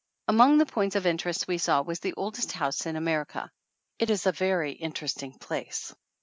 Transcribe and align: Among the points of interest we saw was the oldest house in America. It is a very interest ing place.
Among 0.27 0.57
the 0.57 0.65
points 0.65 0.95
of 0.95 1.05
interest 1.05 1.47
we 1.47 1.59
saw 1.59 1.83
was 1.83 1.99
the 1.99 2.15
oldest 2.17 2.53
house 2.53 2.87
in 2.87 2.95
America. 2.95 3.51
It 3.99 4.09
is 4.09 4.25
a 4.25 4.31
very 4.31 4.71
interest 4.71 5.21
ing 5.21 5.33
place. 5.33 5.93